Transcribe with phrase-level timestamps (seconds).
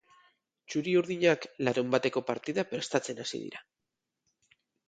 [0.73, 3.63] Txuri-urdinak larunbateko partida prestatzen hasi dira.